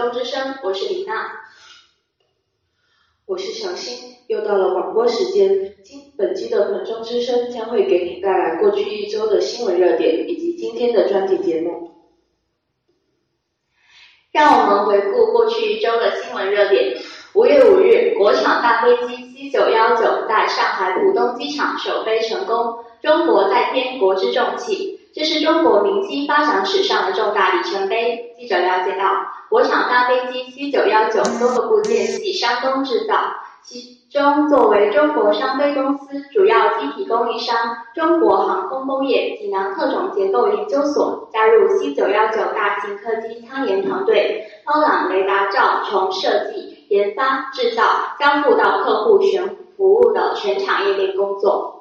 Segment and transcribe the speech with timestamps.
[0.00, 1.30] 中之声，我是李娜，
[3.26, 4.16] 我是小新。
[4.28, 11.90] 又到了广播时间，今本期的彭州之声将会给你带来过去一周的新闻热点以及今天的专题节目。
[14.32, 16.96] 让我们回顾过去一周的新闻热点。
[17.34, 22.86] 五月五日，国产大飞机 C 九幺九在上海浦东机场首飞成功。
[23.02, 28.32] 中国在天，国之重器，这是中国民机发展史上的重大里程碑。
[28.38, 29.04] 记者了解到，
[29.48, 33.16] 国产大飞机 C 九幺九多个部件系山东制造，
[33.64, 37.56] 其中作为中国商飞公司主要机体供应商，
[37.94, 47.82] 中国航空工业济南特种结构研究所加入 C 九幺九大型客机舱研团队，包揽雷达罩从设计、研发、制造、
[48.18, 51.79] 交付到客户全服务的全产业链工作。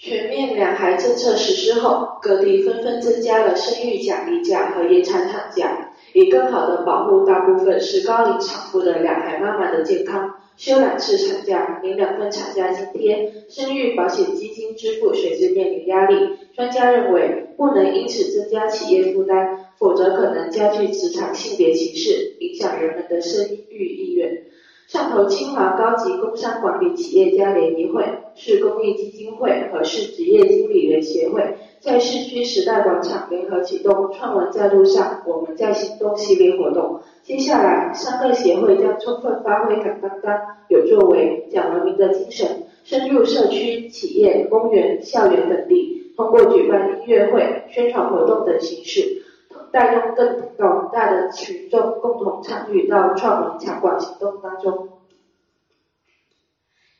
[0.00, 10.36] 全面两孩政策实施后，各地纷纷增加了生育奖励假和延长产假，以更好的保护大部分是高龄产妇的两孩妈妈的健康。
[10.56, 16.14] 休两次产假，领两份产假津贴，生育保险基金支付随之面临压力。
[16.54, 24.44] 专家认为，不能因此增加企业负担，否则可能加剧职场性别歧视，影响人们的生育意愿。
[24.88, 28.02] 上头清华高级工商管理企业家联谊会、
[28.34, 37.00] 市公益基金会和市职业经理人协会在市区时代广场联合启动“创文在路上，我们在行动”系列活动。
[37.22, 40.34] 接下来，三个协会将充分发挥敢担当、
[40.70, 42.48] 有作为、讲文明的精神，
[42.82, 49.22] 深入社区、企业、公园、校园等地，通过举办音乐会、宣传活动等形式。
[49.72, 54.88] 带动更广大的群众共同参与到创文强管行动当中。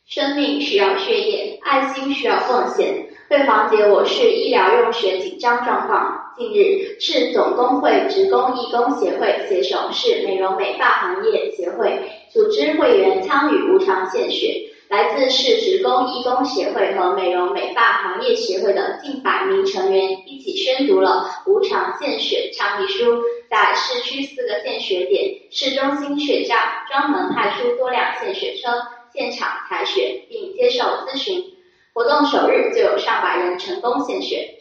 [0.05, 3.07] 生命需要血液，爱心需要奉献。
[3.29, 14.68] 为缓解我市医疗用血紧张状况，近日市总工会职工义工协会携手市美容美发行业协会，组织会员参与无偿献血。
[14.89, 23.21] 来自市职工义工协会和美容美发行业协会的近百名成员一起宣读了无偿献血倡议书，
[23.51, 26.57] 在市区四个献血点、市中心血站
[26.89, 28.67] 专门派出多辆献血车，
[29.13, 31.39] 现场采血并接受咨询。
[31.93, 34.55] 活动首日就有上百人成功献血。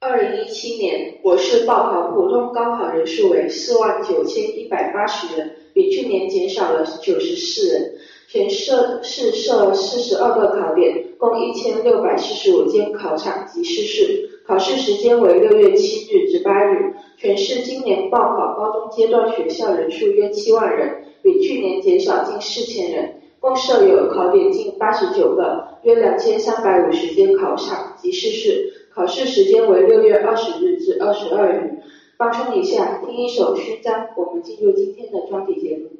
[0.00, 7.94] 二零一七年，我市报考普通高考人数为四万九千一百八十人，比去年减少了九十四人。
[8.32, 16.94] 全设市设四十二个考点，共一千六百四十五间考场及试试，考试时间为六月七日至八日。
[17.16, 31.82] 全市今年报考高中阶段学校人数约七万人，比去年减少近四千人，共设有考点近八十九个，约两千三百五十间考场及试试，考试时间为六月二十日至二十二日。
[32.16, 35.90] 放松一下，听一首勋章，我们进入今天的专题节目。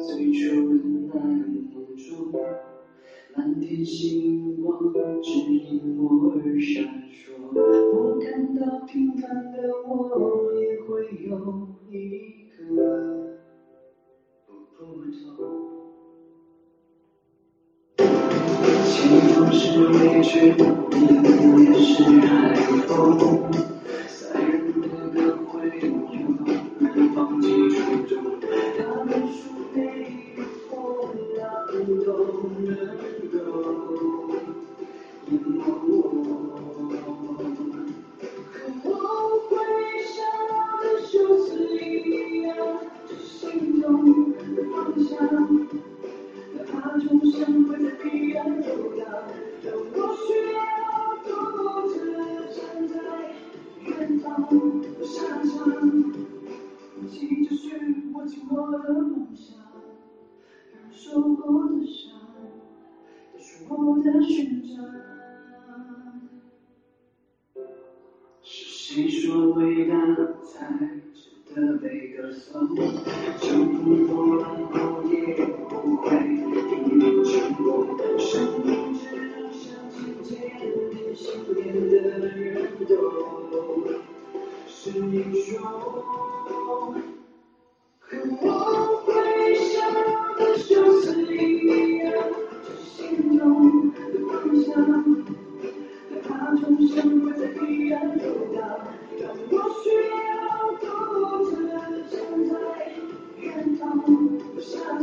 [0.00, 2.32] 最初的那个梦中，
[3.36, 4.92] 满天星光
[5.22, 7.14] 指引我而闪烁。
[7.54, 9.22] 我看到平凡
[9.52, 9.56] 的
[9.86, 10.88] 我，也会
[11.28, 11.36] 有
[11.90, 11.90] 一
[12.48, 12.66] 个
[14.46, 14.78] 不普通。
[18.84, 18.92] 前
[19.28, 19.92] 方是未
[20.22, 20.30] 知，
[20.90, 21.24] 你们
[21.64, 22.30] 也是海
[22.86, 22.90] 风，
[64.32, 64.72] 我的勋章。
[68.42, 68.64] 是
[68.94, 69.94] 谁说伟大
[70.42, 70.66] 才
[71.12, 71.20] 值
[71.54, 72.74] 得被歌颂？
[73.38, 75.14] 乘风破浪后也
[75.68, 76.48] 不会因
[76.98, 77.32] 为成
[77.62, 77.98] 功。
[78.18, 78.26] 生
[78.64, 80.34] 命只能像今天
[80.90, 81.24] 连信
[81.54, 81.92] 念的
[82.28, 82.90] 人都
[84.66, 85.60] 是英雄。
[87.98, 88.08] 和
[88.42, 88.51] 我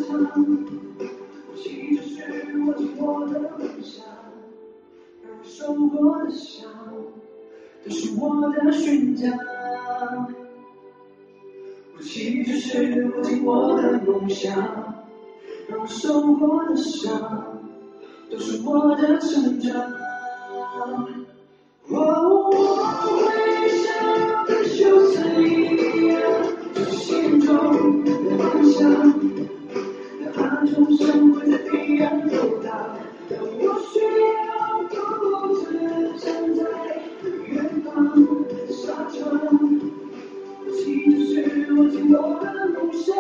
[0.02, 4.06] 场武器就是我紧握的梦想
[5.24, 6.70] 而我受过的伤
[7.84, 9.32] 都是我的勋章
[11.98, 14.56] 武器就是我紧握的梦想
[15.70, 17.62] 而我受过的伤
[18.30, 19.94] 都是我的成长
[21.88, 26.22] 我会像奥德休斯一样
[26.74, 29.59] 朝心中的梦想
[30.70, 32.70] 哪怕钟声会在彼岸游荡，
[33.30, 33.48] 但我
[33.92, 34.48] 需要
[34.90, 34.94] 独
[35.56, 35.60] 自
[36.20, 36.60] 站在
[37.48, 38.14] 远方
[38.48, 39.18] 的沙场。
[40.60, 40.80] 呼吸
[41.12, 43.16] 就是我紧我的梦想，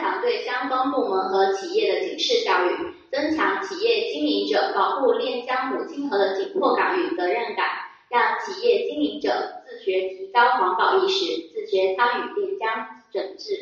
[0.00, 2.70] 强对相关部门和企业的警示教育，
[3.12, 7.66] 增强企业经营者保护练江母亲河的紧迫感与责任感，
[8.10, 9.30] 让企业经营者
[9.68, 13.54] 自觉提高环保意识，自觉参与练江整治。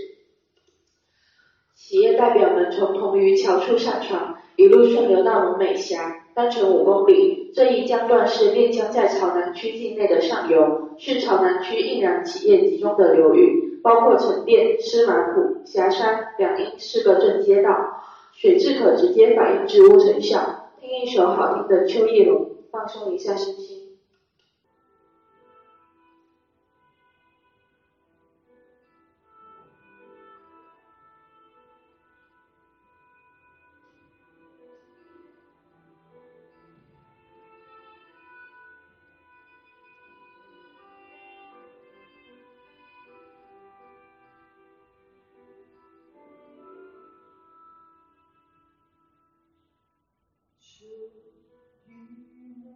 [1.75, 7.51] 企业代表们从同渔桥处上船，一路顺流到龙美峡，单程五公里。
[7.55, 17.71] 这一江段是练江在朝南区境内的上游，是朝南区印染企业集中的流域，包括沉淀、司马浦、峡山、两阴四个镇街道，
[18.33, 20.71] 水质可直接反映植物成效。
[20.81, 23.68] 听一首好听的《秋叶龙》，放松一下心情。
[50.89, 50.95] 秋
[51.85, 51.93] 雨
[52.63, 52.73] 浓，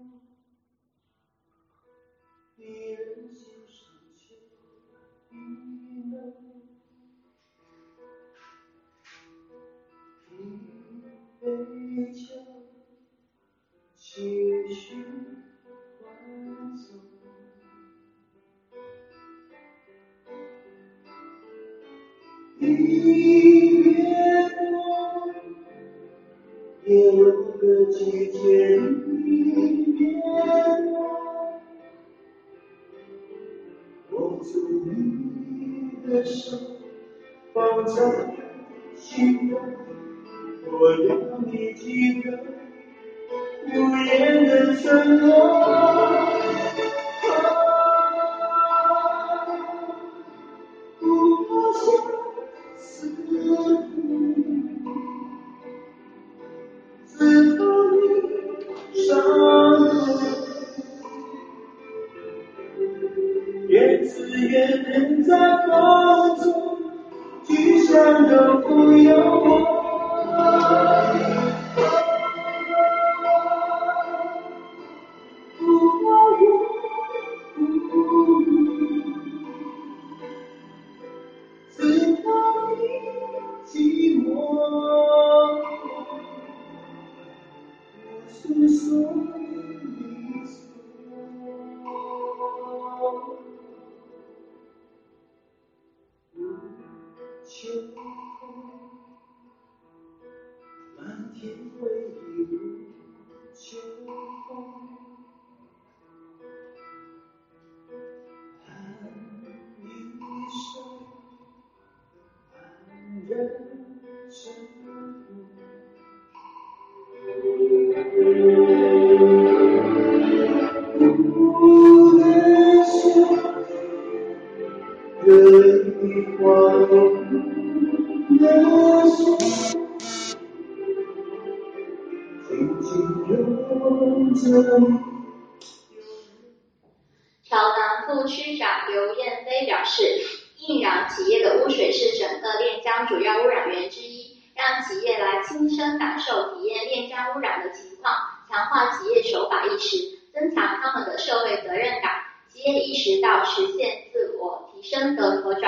[26.85, 28.77] 一人的季节
[29.07, 30.99] 离别多
[34.11, 36.59] 握住你的手
[37.55, 38.35] 放在
[38.97, 39.61] 心窝
[40.73, 42.37] 我要你记得
[43.69, 46.32] 无言的承诺
[67.93, 69.42] 想都不用。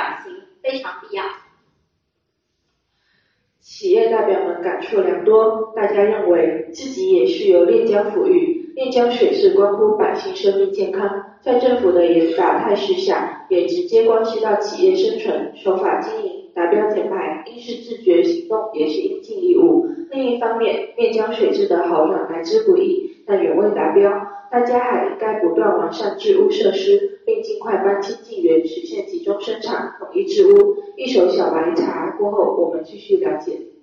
[0.04, 0.32] 转型
[0.62, 1.25] 非常必要。
[3.61, 11.25] 企业代表们感触良多，大家认为自己也是由练江抚育，练江水质关乎百姓生命健康。
[11.40, 19.87] 在政府的严打态势下，也直接关系到企业生存，守法经营，达标减排，应是自觉行动，也是应尽义务。
[20.11, 24.12] 另一方面，练江水质的好转来之不易，但远未达标，
[24.50, 27.13] 大家还应该不断完善治污设施。
[27.25, 33.74] 并尽快搬迁近园实现集中生产统一治污一手小白茶过后我们继续了解。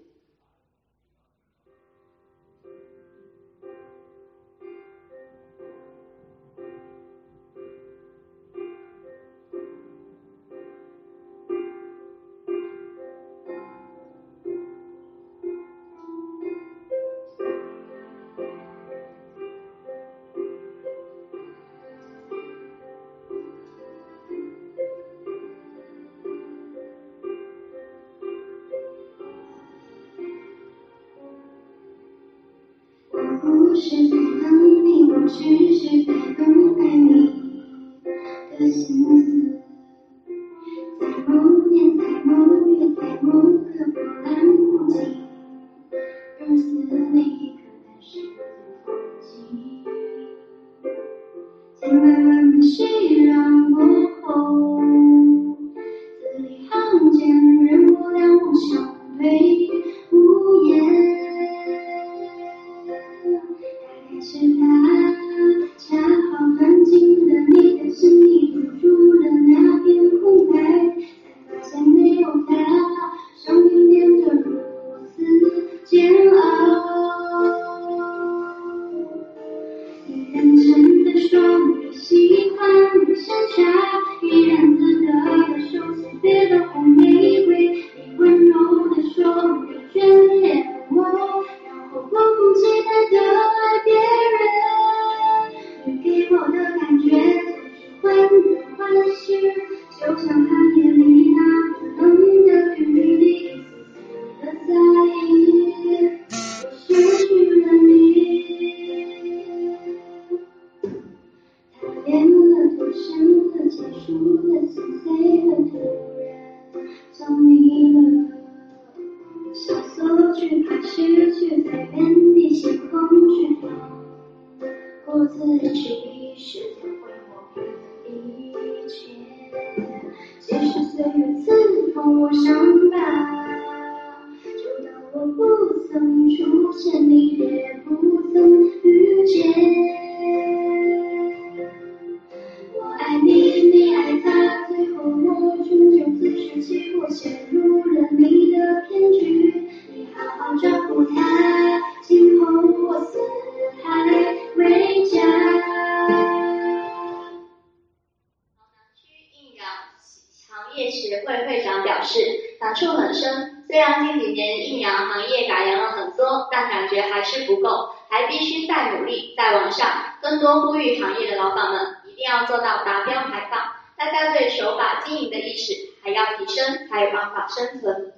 [170.51, 178.11] 多呼吁行业的老板们一定要做到达标排放，大家对守法经营的意识还要提升，才有办法生存。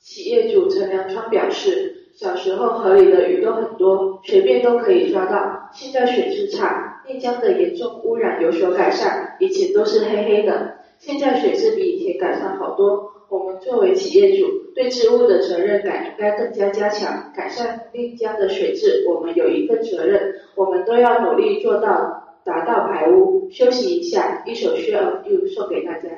[0.00, 5.70] 企业主陈良川表示，小时候河里的鱼都很多，随便都可以抓到。
[5.72, 13.12] 现在水质差，内江的严重污染有所改善，以前都是黑黑的，现在水质比以前改善好多。
[13.30, 23.48] 我们作为企业主，对治污的责任感应该更加加强，改善丽江的水质，我们有一份责任，我们都要努力做到达到排污。
[23.52, 26.08] 休息一下，一首《Share of You》送给大家。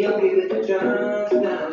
[0.00, 1.69] feel free to jump down.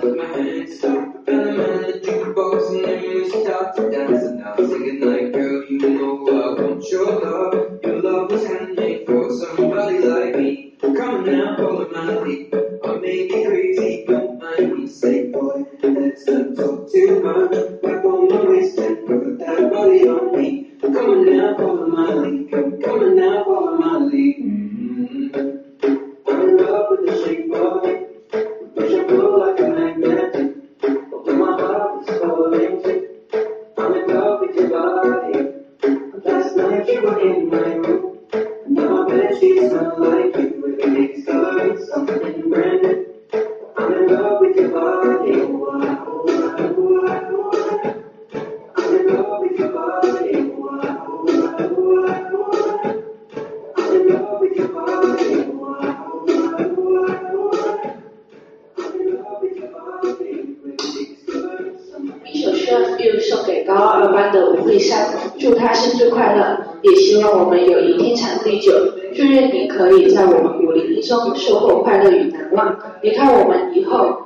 [71.07, 72.77] 中收获快乐与难忘。
[73.01, 74.16] 别看我们以后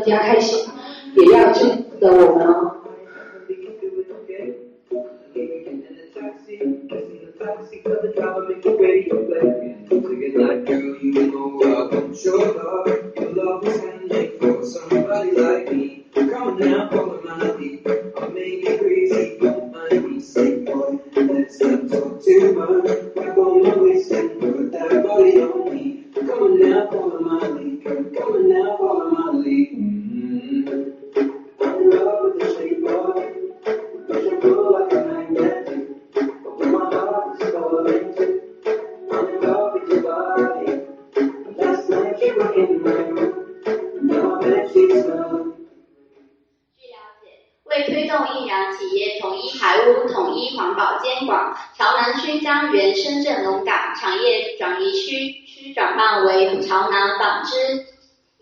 [0.00, 0.66] 大家开心，
[1.14, 2.76] 也要记得我们哦。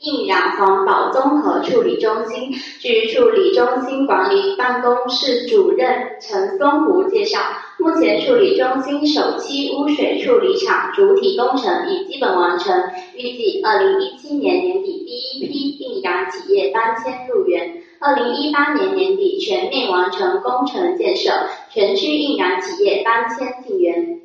[0.09, 2.51] 印染环保综合处理中心。
[2.81, 5.87] 据处理中心管理办公室主任
[6.19, 7.39] 陈松湖介绍，
[7.79, 12.75] 目前处理中心首期污水处理厂主体工程已基本完成，
[13.15, 17.83] 预计二零一七年年底第一批印染企业搬迁入园。
[18.01, 21.31] 二零一八年年底全面完成工程建设，
[21.71, 24.18] 全区印染企业搬迁进园。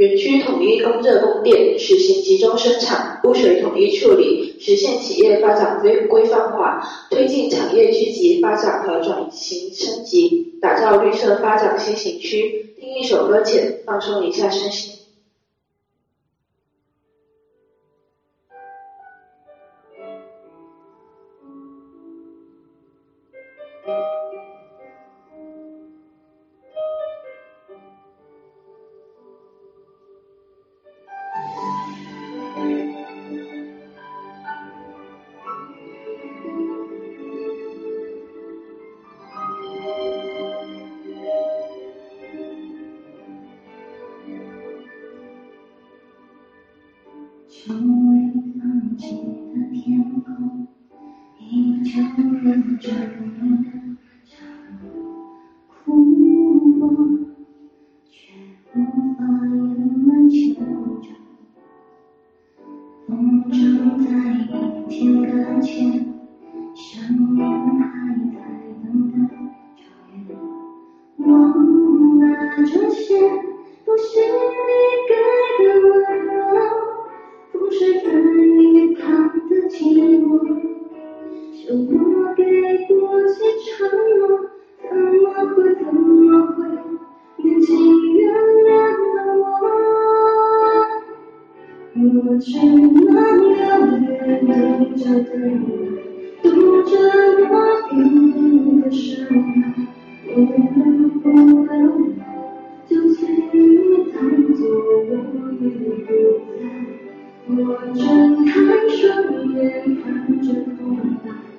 [0.00, 12.74] 园区统一供热供电，实行集中生产、污水统一处理，实现企业发展规规范化，推进产业聚集发展和转型升级，打造绿色发展先行区。
[12.80, 14.99] 听一首歌前，放松一下身心。
[63.10, 66.06] 风筝在一天搁浅，
[66.76, 67.89] 想念
[107.62, 108.52] 我睁开
[108.88, 111.49] 双眼看着空白，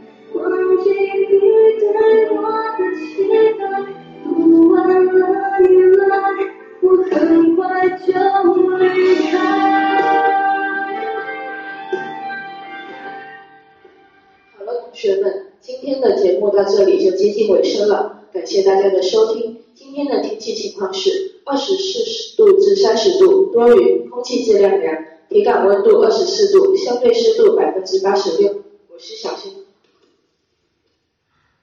[25.32, 28.65] 体感温度二十四度，相对湿度百分之八十六。
[28.89, 29.65] 我是小新。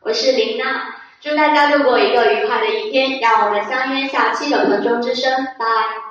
[0.01, 6.08] 我是林娜，祝大家度过一个愉快的一天，让我们相约下期的空中之声，拜。